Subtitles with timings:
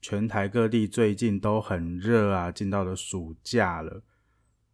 [0.00, 4.02] 全台各地最近都很热啊，进到了暑假了。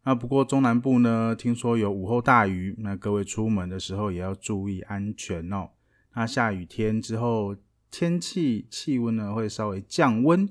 [0.05, 5.69] 那不过中南部呢，听说有午后大雨，那各位出门的时候也要注意安全哦。
[6.13, 7.55] 那下雨天之后，
[7.89, 10.47] 天气气温呢会稍微降温，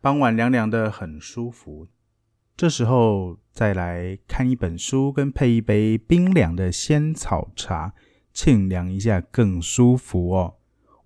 [0.00, 1.88] 傍晚凉凉的，很舒服。
[2.56, 7.94] 这时候再来看一本书，跟配一杯冰凉的仙草茶，
[8.32, 10.56] 沁凉一下更舒服哦。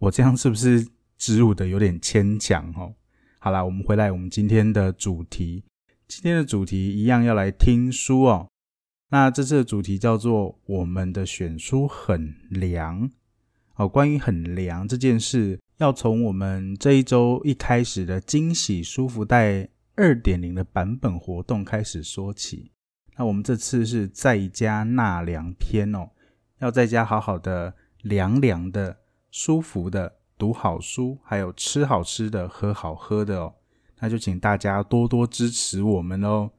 [0.01, 0.89] 我这样是不是？
[1.21, 2.95] 植入的有点牵强哦。
[3.39, 5.63] 好啦，我们回来，我们今天的主题，
[6.09, 8.49] 今天的主题一样要来听书哦。
[9.11, 13.11] 那这次的主题叫做“我们的选书很凉”。
[13.77, 22.71] 哦，关于很凉这件事，要从我们这一周一开始的惊喜书福袋二点零的版本活动开始说起。
[23.17, 26.09] 那我们这次是在家纳凉篇哦，
[26.61, 28.97] 要在家好好的凉凉的、
[29.31, 30.20] 舒服的。
[30.41, 33.57] 读好书，还有吃好吃的、喝好喝的哦，
[33.99, 36.53] 那就请大家多多支持我们哦。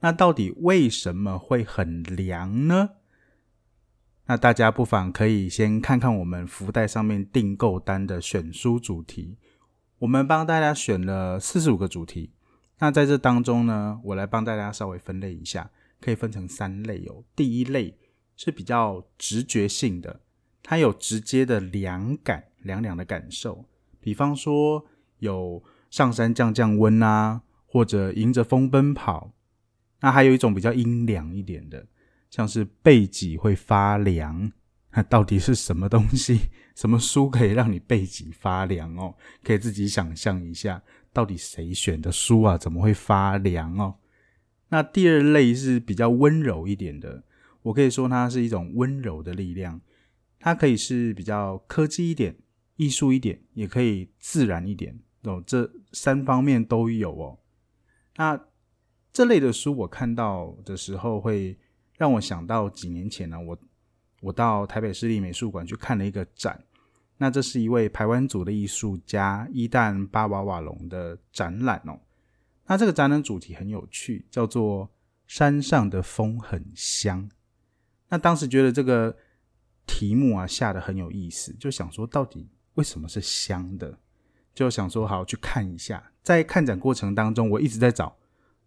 [0.00, 2.90] 那到底为什么会很凉呢？
[4.26, 9.38] 那大家不妨可以先看看我们福袋上面订购单的选书主题，
[10.00, 12.34] 我们帮大家选了四十五个主题。
[12.80, 17.24] 那在这当中呢，我来帮大家稍微分类一下，可以分成三类哦。
[17.34, 17.96] 第一类
[18.36, 20.20] 是比较直觉性的，
[20.62, 22.44] 它有直接的凉感。
[22.64, 23.64] 凉凉的感受，
[24.00, 24.84] 比方说
[25.20, 29.32] 有上山降降温啊，或者迎着风奔跑。
[30.00, 31.86] 那还有一种比较阴凉一点的，
[32.30, 34.52] 像是背脊会发凉。
[34.92, 36.50] 那 到底是什么东西？
[36.76, 39.14] 什么书可以让你背脊发凉哦？
[39.42, 40.82] 可以自己想象一下，
[41.12, 42.58] 到底谁选的书啊？
[42.58, 43.96] 怎么会发凉哦？
[44.68, 47.24] 那第二类是比较温柔一点的，
[47.62, 49.80] 我可以说它是一种温柔的力量，
[50.38, 52.36] 它可以是比较科技一点。
[52.76, 57.38] 艺术一点，也可以自然一点哦，这三方面都有哦。
[58.16, 58.38] 那
[59.12, 61.56] 这类的书，我看到的时候，会
[61.96, 63.56] 让我想到几年前呢，我
[64.20, 66.60] 我到台北市立美术馆去看了一个展。
[67.16, 71.96] 那这是一位台湾族的艺术家伊旦巴瓦瓦隆的展览哦。
[72.66, 74.90] 那这个展览主题很有趣，叫做
[75.28, 77.30] “山上的风很香”。
[78.10, 79.16] 那当时觉得这个
[79.86, 82.48] 题目啊下的很有意思，就想说到底。
[82.74, 83.98] 为什么是香的？
[84.54, 86.12] 就想说好去看一下。
[86.22, 88.16] 在看展过程当中，我一直在找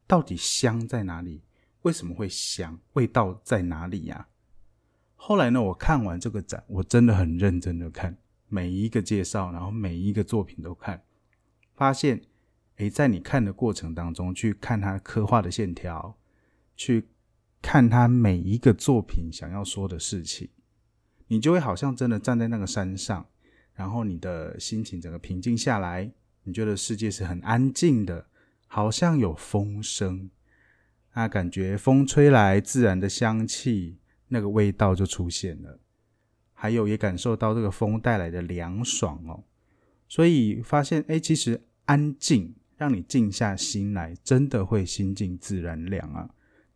[0.06, 1.42] 到底香在哪里？
[1.82, 2.80] 为什么会香？
[2.94, 4.28] 味道在哪里呀？
[5.16, 11.04] 后来呢，我看完这个展，我真的很认真的看每一个介绍，然后每一个作品都看，
[11.74, 12.22] 发现，
[12.76, 16.18] 诶，在你看的过程当中，去看他刻画的线条，
[16.76, 17.08] 去
[17.62, 20.50] 看他每一个作品想要说的事情，
[21.28, 23.26] 你就会好像真的站在那个山上。
[23.78, 26.12] 然后你的心情整个平静下来，
[26.44, 28.26] 你觉得世界是很安静的，
[28.66, 30.32] 好像有风声，
[31.12, 34.00] 啊，感觉风吹来，自然的香气，
[34.30, 35.80] 那个味道就出现了。
[36.54, 39.44] 还有也感受到这个风带来的凉爽哦，
[40.08, 46.28] 所以发现，哎，其实安静让你静下心来，真的会心静自然凉啊，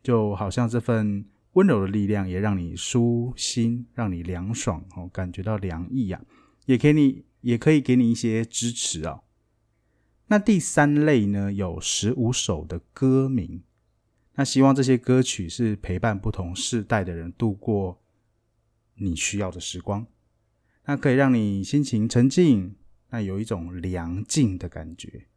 [0.03, 6.21] 就好像这份温柔的力量也让你舒心，让你凉爽哦，感觉到凉意呀。
[6.65, 9.23] 也给你，也可以给你一些支持哦。
[10.27, 13.63] 那第三类呢，有十五首的歌名。
[14.35, 18.01] 那希望这些歌曲是陪伴不同世代的人度过
[18.95, 20.05] 你需要的时光。
[20.85, 22.75] 那可以让你心情沉静，
[23.09, 25.27] 那有一种凉静的感觉。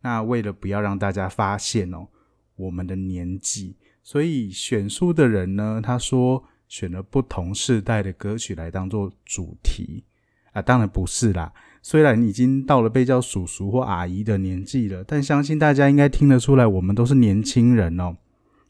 [0.00, 2.08] 那为了不要让大家发现哦，
[2.56, 6.44] 我们的年纪，所以选书的人呢，他说。
[6.68, 10.04] 选了不同世代的歌曲来当做主题
[10.52, 11.52] 啊，当然不是啦。
[11.82, 18.16] 虽然已经到了被叫叔叔或阿姨的年纪了，但相信大家应该听得出来，我们都是年轻人哦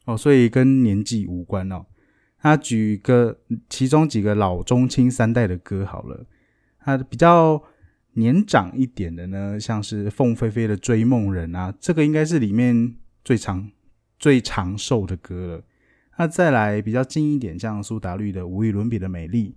[0.03, 1.85] 哦，所以跟年纪无关哦。
[2.37, 3.39] 他举个
[3.69, 6.25] 其中几个老中青三代的歌好了，
[6.79, 7.63] 他比较
[8.13, 13.71] 年长一点的呢，像是凤飞飞的《追梦人》啊，这个应该是里面最长
[14.19, 15.63] 最长寿的歌了。
[16.17, 19.49] 那再来比较近一点，像苏打绿的《无与伦比的美丽》，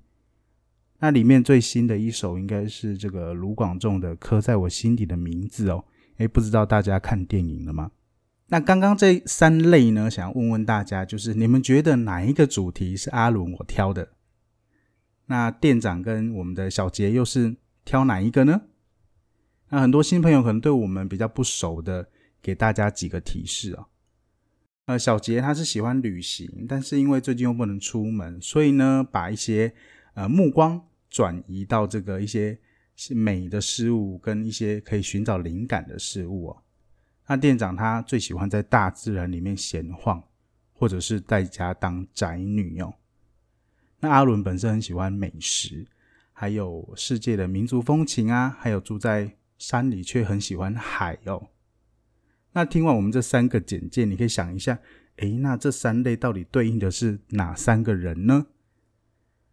[0.99, 5.85] 那里面最新的一首应该是这个卢广仲的《刻在我心底的名字》哦。
[6.17, 7.93] 诶，不知道大家看电影了吗？
[8.49, 14.09] 那刚刚这三类呢，想要问问大家，就是你们觉得哪一个主题是阿伦我挑的？
[15.27, 18.63] 那店长跟我们的小杰又是挑哪一个呢？
[19.69, 22.09] 那很多新朋友可能对我们比较不熟的，
[22.43, 23.87] 给大家几个提示啊。
[24.89, 29.71] 呃，小杰他是喜欢旅行，但是因为最近又不能出门，所以呢，把一些
[30.15, 32.59] 呃目光转移到这个一些
[33.11, 36.63] 美的事物跟一些可以寻找灵感的事物哦。
[37.27, 40.23] 那店长他最喜欢在大自然里面闲晃，
[40.73, 42.95] 或者是在家当宅女哦。
[44.01, 45.87] 那阿伦本身很喜欢美食，
[46.33, 51.47] 还有世界的民族风情啊，还有住在山里却很喜欢海哦。
[52.53, 54.81] 那听完我们这三个简介，你可以想一下，
[55.17, 58.47] 诶，那这三类到底对应的是哪三个人呢？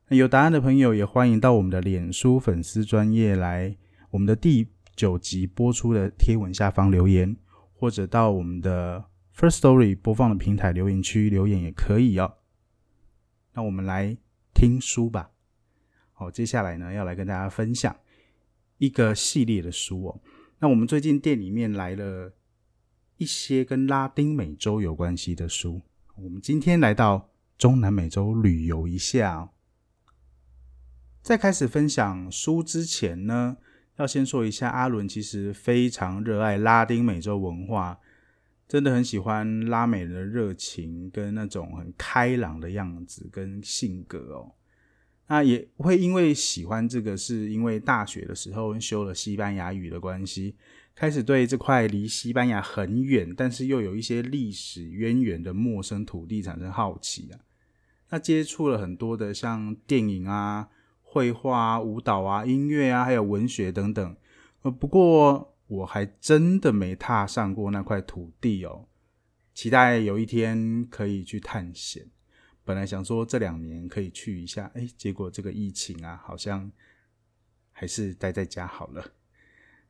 [0.09, 3.75] 有答案的朋友也欢迎到我们的脸书粉丝专业来，
[4.11, 7.35] 我们的第九集播出的贴文下方留言，
[7.73, 9.03] 或者到我们的
[9.35, 12.35] First Story 播放的平台留言区留言也可以哦。
[13.53, 14.17] 那我们来
[14.53, 15.31] 听书吧。
[16.13, 17.95] 好，接下来呢要来跟大家分享
[18.77, 20.21] 一个系列的书哦。
[20.59, 22.31] 那我们最近店里面来了。
[23.17, 25.81] 一些跟拉丁美洲有关系的书。
[26.15, 29.49] 我们今天来到中南美洲旅游一下。
[31.21, 33.57] 在开始分享书之前呢，
[33.97, 37.97] 要先说一下，阿伦其实非常热爱拉丁美洲文化，
[38.67, 44.51] 真的很喜欢拉美人的热情跟那种很开朗的样子跟性格哦。
[45.27, 50.55] 那也会因为喜欢这个，是因为大学的时候修了西班牙语的关系。
[50.95, 57.39] 开始对这块离西班牙很远，但是又有一些历史渊源的陌生土地产生好奇啊。
[58.09, 60.69] 那接触了很多的像电影啊、
[61.01, 64.15] 绘画啊、舞蹈啊、音乐啊，还有文学等等。
[64.61, 68.87] 呃，不过我还真的没踏上过那块土地哦。
[69.53, 72.07] 期待有一天可以去探险。
[72.63, 76.71] 本来想说这两年可以去一下，哎，结果这个疫情啊，好像
[77.71, 79.11] 还是待在家好了。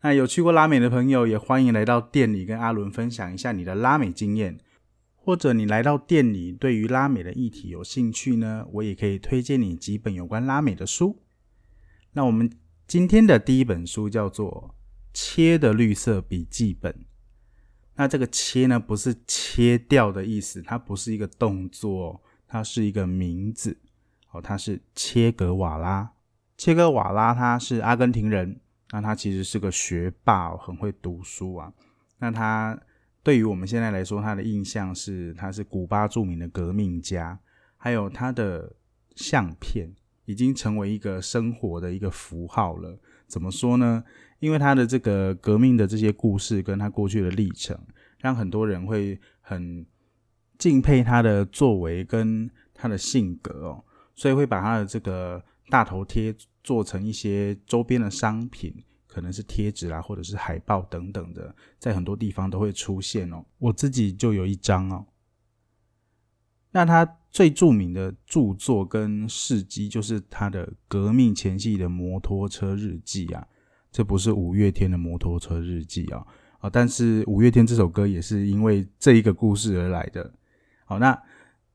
[0.05, 4.59] 那有去过拉美的朋友，也欢迎来到店里跟阿伦分享一下你的拉美经验，
[5.15, 11.23] 或者你来到店里对于拉美的议题有兴趣呢，我也可以推荐你几本有关拉美的书。
[12.13, 12.47] 那我们
[12.85, 14.75] 今天的第一本书叫做
[15.11, 16.93] 《切的绿色笔记本》。
[17.95, 23.75] 那这个“切”呢，不是切掉的意思，它不是一个动作，它是一个名字。
[24.29, 26.11] 哦，它是切格瓦拉。
[26.55, 28.61] 切格瓦拉他是阿根廷人。
[28.91, 31.73] 那他其实是个学霸，很会读书啊。
[32.19, 32.79] 那他
[33.23, 37.37] 对于我们现在来说，他的印象是他是古巴著名的革命家，
[37.77, 38.71] 还有他的
[39.15, 39.89] 相片
[40.25, 42.97] 已经成为一个生活的一个符号了。
[43.27, 44.03] 怎么说呢？
[44.39, 47.77] 因为他的这个革命的这些故事跟他过去的历程，
[48.19, 49.85] 让很多人会很
[50.57, 53.83] 敬佩他的作为跟他的性格哦，
[54.13, 56.33] 所以会把他的这个大头贴。
[56.65, 58.73] 做成一些周边的商品，
[59.06, 63.45] 可能是贴纸啦，或者是海报等等的，在很多地方都会出现哦。
[63.59, 65.06] 我自己就有一张哦。
[66.71, 73.47] 那他最著名的著作跟事迹，就是他的革命前夕的摩托车日记啊。
[73.91, 76.25] 这不是五月天的摩托车日记啊
[76.59, 76.69] 啊！
[76.69, 80.34] 但是五月天这首歌也是因为这一个故事而来的。
[80.84, 81.17] 好，那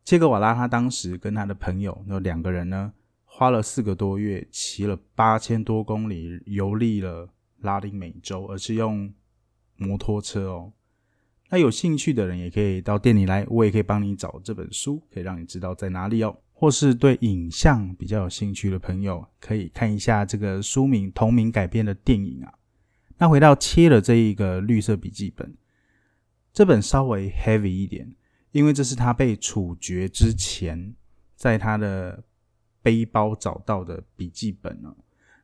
[0.04, 2.92] 切格瓦拉他当时跟他的朋友那两个人呢？
[3.32, 7.26] 花了四个多月，骑了八千多公里，游历了
[7.60, 9.10] 拉丁美洲，而是用
[9.76, 10.72] 摩托车哦。
[11.48, 16.36] 那有兴趣的人也可以到店里来，我也可以帮你找这本书，可以让你知道在哪里哦。
[16.52, 22.52] 或是对影像比较有兴趣的朋友，可以看一下这个书名同名改编的电影啊。
[23.16, 25.56] 那回到切了这一个绿色笔记本，
[26.52, 28.12] 这本稍微 heavy 一点，
[28.50, 30.94] 因为这是他被处决之前，
[31.36, 32.24] 在他的。
[32.82, 34.94] 背包找到的笔记本呢？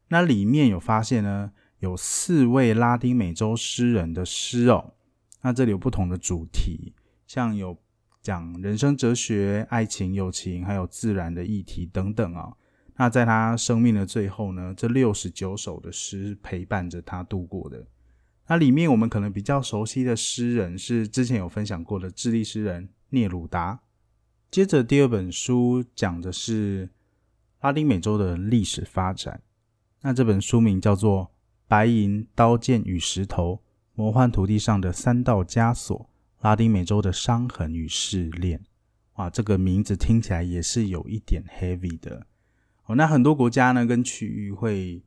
[0.08, 1.50] 那里面有发现呢，
[1.80, 4.94] 有四位拉丁美洲诗人的诗哦。
[5.42, 6.94] 那这里有不同的主题，
[7.26, 7.76] 像有
[8.22, 12.52] 讲人生哲学、爱情、友情，还有自然的议题等等啊。
[12.96, 17.84] 那在他生命的最后呢，这六十九首的诗陪伴着他度过的。
[18.46, 23.80] 那里面我们可能比较熟悉的诗人是之前有分享过的智利诗人聂鲁达。
[24.50, 26.90] 接着第二本书讲的是。
[27.60, 29.42] 拉丁美洲的历史发展，
[30.02, 31.24] 那这本书名叫做
[31.66, 33.62] 《白银刀剑与石头：
[33.94, 36.08] 魔幻土地上的三道枷锁——
[36.42, 38.58] 拉丁美洲的伤痕与试炼》。
[39.14, 42.26] 哇，这个名字听起来也是有一点 heavy 的
[42.84, 45.02] 哦，那很多国家呢跟区域会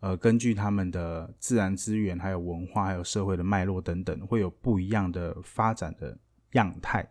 [0.00, 6.16] 呃根据他们的自然资源、还有文化、还有社会的脉络等等，会有不一样的发展的
[6.52, 7.10] 样态。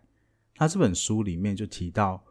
[0.58, 2.24] 那这本书里面就提到，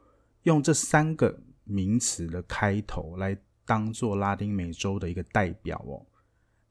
[0.44, 6.06] 用这三个名词的开头来当做拉丁美洲的一个代表哦。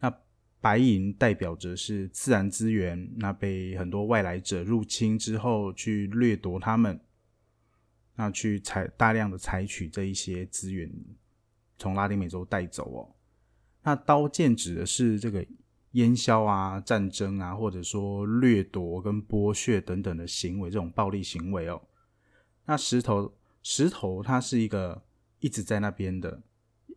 [0.01, 0.13] 那
[0.61, 6.99] 白银代表着是自然资源，那被很多外来者入侵之后去掠夺他们。
[8.17, 10.89] 那去采大量的采取这一些资源，
[11.77, 13.11] 从拉丁美洲带走哦。
[13.83, 15.45] 那刀剑指的是这个
[15.91, 21.83] 烟消啊、战争啊，或者说掠夺跟剥削等等的行为，这种暴力行为哦。
[22.67, 25.03] 那石头，石头它是一个
[25.41, 26.41] 一直在那边的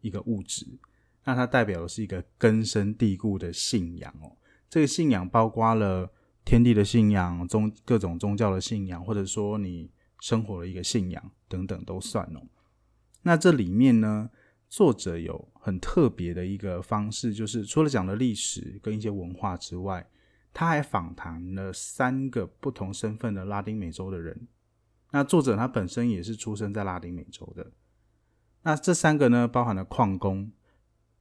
[0.01, 0.67] 一个物质，
[1.23, 4.37] 那它代表的是一个根深蒂固的信仰哦。
[4.69, 6.11] 这个信仰包括了
[6.45, 9.89] 天地的信仰、宗各种宗教的信仰，或者说你。
[10.19, 12.41] 生活的一个信仰等等都算哦。
[13.21, 14.31] 那这里面呢，
[14.67, 20.09] 作者有很特别的一个方式，就是除了讲了历史跟一些文化之外，
[20.51, 24.47] 他还访谈了三个不同身份的拉丁美洲的人。
[25.11, 27.71] 那作者他本身也是出生在拉丁美洲的。
[28.63, 30.51] 那这三个呢，包含了矿工，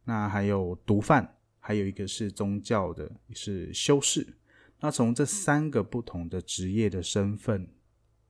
[0.04, 4.36] 那还有毒贩，还有一个是宗教的，是修士。
[4.80, 7.68] 那从这三个不同的职业的身份。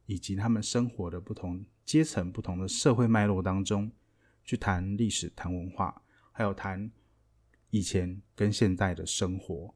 [0.08, 3.90] 以及他们生活的不同阶层、不同的社会脉络当中，
[4.44, 6.88] 去谈历史、谈文化，还有谈
[7.70, 9.74] 以前跟现代的生活。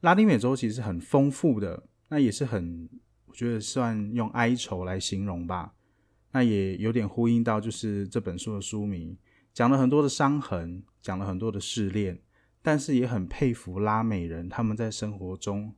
[0.00, 2.90] 拉丁美洲其实很丰富的，那也是很，
[3.32, 5.72] 我觉得算用哀愁来形容吧。
[6.32, 9.16] 那也有点呼应到，就是这本书的书名，
[9.54, 12.20] 讲了很多的伤痕，讲了很多的试炼，
[12.60, 15.74] 但是也很佩服拉美人他们在生活中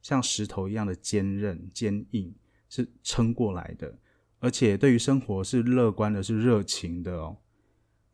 [0.00, 2.32] 像石头一样的坚韧、坚硬。
[2.68, 3.98] 是撑过来的，
[4.38, 7.36] 而且对于生活是乐观的，是热情的哦。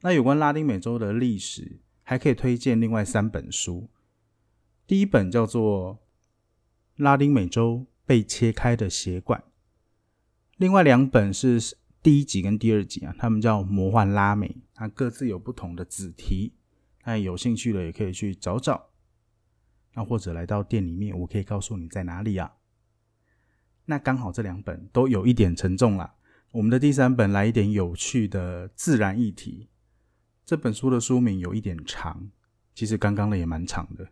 [0.01, 3.89] 那有关拉丁美洲的历史，还可以推荐另外三本书。
[4.85, 5.95] 第一本叫做
[6.97, 9.39] 《拉丁美洲被切开的血管》，
[10.57, 16.55] 另外两本是第一集跟第二集啊，他们叫《魔幻拉美》，它各自有不同的子题。
[17.05, 18.89] 那有兴趣的也可以去找找，
[19.93, 22.55] 那或者来到店里面，我可以告诉你在哪里啊。
[23.85, 26.15] 那刚好这两本都有一点沉重了。
[26.53, 29.69] 我们的第三本来一点有趣的自然议题。
[30.47, 32.31] 这本书的书名有一点长，
[32.75, 34.09] 其实刚刚的也蛮长的。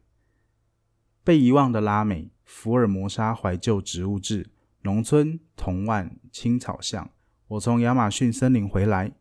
[1.25, 4.49] 被遗忘的拉美，福尔摩沙怀旧植物志，
[4.83, 7.11] 农村童万青草巷。
[7.49, 9.13] 我从亚马逊森林回来，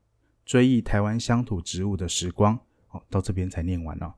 [0.46, 2.58] 追忆台湾乡土植物的时光。
[2.92, 4.14] 哦，到这边才念完哦。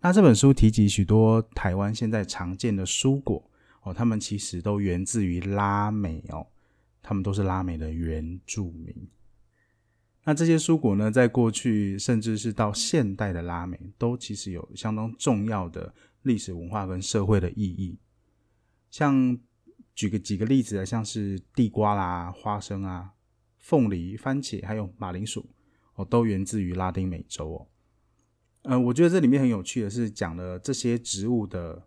[0.00, 3.50] 那这本书提及许多台湾现在常见的蔬果。
[3.82, 6.46] 哦，他们其实都源自于拉美哦，
[7.02, 8.94] 他们都是拉美的原住民。
[10.24, 17.98] 那这些蔬果呢，在过去甚至是到现代的拉美，都其实有相当重要的历史文化跟社会的意义。
[18.90, 19.38] 像
[19.94, 23.14] 举个几个例子啊，像是地瓜啦、花生啊、
[23.58, 25.48] 凤梨、番茄，还有马铃薯
[25.94, 27.68] 哦，都源自于拉丁美洲哦。
[28.62, 31.86] 呃，我觉得这里面很有趣的是，讲了这些植物的。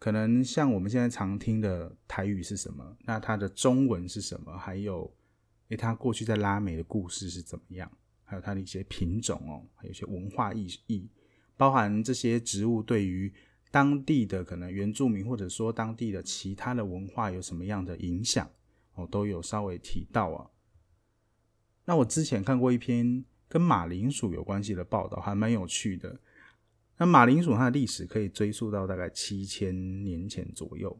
[0.00, 2.96] 可能像我们现在常听的台语是什么？
[3.00, 4.56] 那它的中文是什么？
[4.56, 5.12] 还有，
[5.70, 7.90] 诶，它过去在拉美的故事是怎么样？
[8.22, 11.10] 还有它的一些品种哦，还有一些文化意义，
[11.56, 13.34] 包含这些植物对于
[13.70, 18.50] 当地的可能原住民或者说当地的其他的文化有什么样的影响
[18.94, 20.50] 哦，都有稍微提到啊。
[21.84, 26.20] 那我之前看过一篇跟马铃薯有关系的报道，还蛮有趣的。
[26.96, 30.98] 那马铃薯它的历史可以追溯到大概七千年前左右，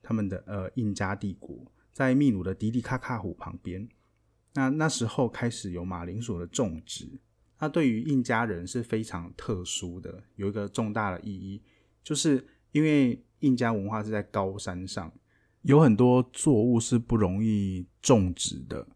[0.00, 3.86] 他们的呃印加帝国在秘鲁的迪迪卡卡湖旁边，
[4.54, 7.20] 那那时候开始有马铃薯的种植，
[7.58, 11.62] 那对于印加人是非常特殊的，有一个重大的意义，
[12.02, 15.12] 就是因为印加文化是在高山上，
[15.62, 18.86] 有很多作物是不容易种植的，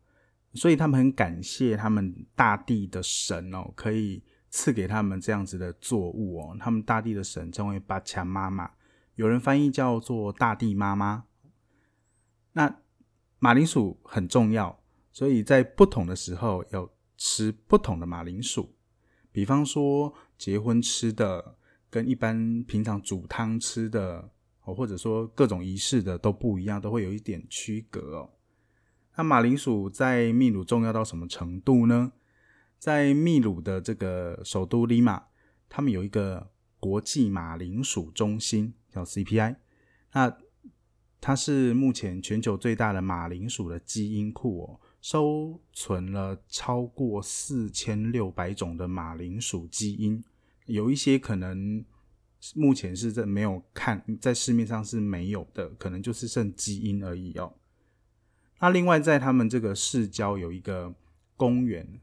[0.53, 4.23] 所以他们很感谢他们大地的神哦，可以。
[4.57, 8.71] 赐给他们这样子的作物哦，他们大地的神称为巴恰妈妈，
[9.17, 11.25] 有人翻译叫做大地妈妈。
[12.53, 12.73] 那
[13.41, 14.81] 马铃薯很重要，
[15.11, 18.77] 所以在不同的时候要吃不同的马铃薯。
[19.33, 21.57] 比方说结婚吃的，
[21.95, 24.29] 跟一般平常煮汤吃的，
[24.65, 28.31] 哦，或者说各种仪式的都不一样，都会有一点区隔哦。
[29.15, 32.11] 那马铃薯在秘鲁重要到什么程度呢？
[32.81, 35.27] 在秘鲁的这个首都利马，
[35.69, 39.55] 他们有一个国际马铃薯中心，叫 CPI。
[40.15, 40.37] 那
[41.21, 50.25] 它是目前全球最大的马铃薯的基因库哦，收存了超过四千六百种的马铃薯基因，
[50.67, 51.85] 有一些可能
[52.55, 57.55] 目前是在没有看在市面上是没有的，可能就是剩基因而已哦。
[58.61, 60.95] 那另外在他们这个市郊有一个
[61.37, 62.01] 公园，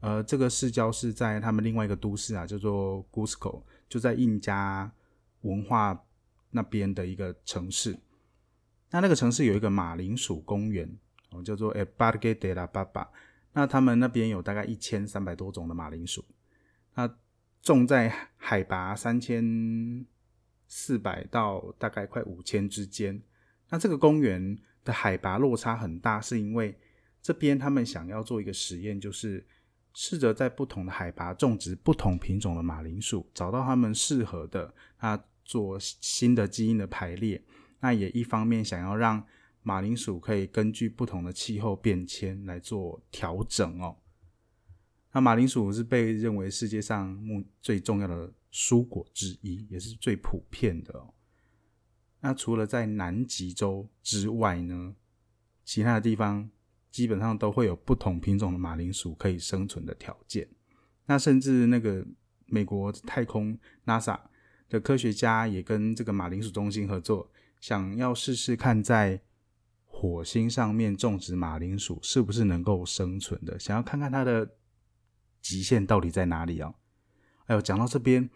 [0.00, 4.92] 呃，这个市郊是在他们另外一个都市啊，叫做 Gusco，就在印加
[5.40, 6.04] 文化
[6.50, 7.98] 那边的一个城市。
[8.90, 10.88] 那那个城市有一个马铃薯公园，
[11.30, 13.08] 哦，叫做 El Parque de la Papa。
[13.52, 16.24] 那他们那边有大概一千三百多种的马铃薯，
[16.94, 17.08] 那
[17.64, 20.06] 种在海拔三千
[20.68, 23.20] 四百到大概快五千之间。
[23.70, 26.78] 那这个公园的海拔落差很大，是因为
[27.22, 29.44] 这边他们想要做一个实验，就是
[29.94, 37.42] 试着在不同的海拔种植不同品种的马铃薯，找到他们适合的，那做新的基因的排列。
[37.80, 39.26] 那也一方面想要让
[39.62, 43.96] 马铃薯可以根据不同的气候变迁来做调整哦。
[45.14, 51.14] 那马铃薯是被认为世界上目最重要的蔬果之一，也是最普遍的哦。
[52.18, 54.96] 那除了在南极洲之外呢，
[55.64, 56.50] 其他的地方
[56.90, 60.48] 基本上都会有不同品种的马铃薯可以生存的条件。
[61.06, 62.04] 那甚至那个
[62.46, 63.56] 美国太空
[63.86, 64.18] NASA
[64.68, 67.30] 的科学家也跟这个马铃薯中心合作。
[67.60, 69.20] 想要试试看在
[69.84, 73.56] 火星上面种植马铃薯是不是能够生存的？
[73.60, 74.56] 想要看看它的
[75.44, 76.72] 极限到底在哪里啊？
[77.44, 78.30] 哎呦，讲到这边，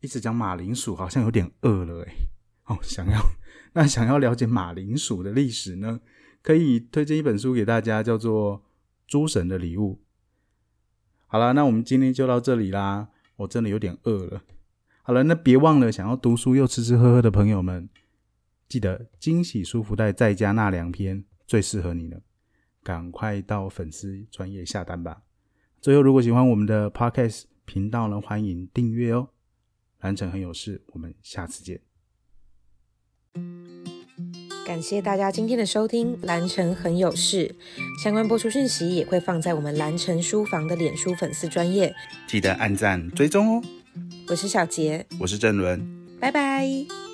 [0.00, 2.14] 一直讲马铃薯，好像有点饿了哎。
[2.64, 3.20] 哦，想要
[3.74, 6.00] 那想要了解马铃薯的历史呢，
[6.42, 8.60] 可以推荐一本书给大家，叫做
[9.06, 9.96] 《诸神的礼物》。
[11.26, 13.10] 好了，那我们今天就到这里啦。
[13.36, 14.42] 我真的有点饿了。
[15.02, 17.90] 好了，那别忘了想要读书又吃吃喝喝的朋友们。
[18.66, 22.22] 记得惊喜舒服袋再加那两篇最适合你了，
[22.82, 25.22] 赶快到粉丝专业下单吧。
[25.80, 29.28] 最后，如果喜欢我们的 Podcast 频道呢，欢迎订阅哦。
[30.00, 31.80] 蓝城很有事，我们下次见。
[34.66, 37.54] 感谢大家今天的收听，蓝城很有事
[38.02, 41.94] 相关播出讯息也会放在我们蓝城书房的脸书粉丝专业，
[42.26, 43.62] 记得按赞追踪哦。
[44.28, 45.80] 我是小杰，我是郑伦，
[46.20, 47.07] 拜拜。